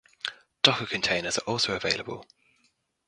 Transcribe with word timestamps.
Docker 0.63 0.87
containers 0.87 1.37
are 1.37 1.43
also 1.47 1.75
available. 1.75 2.25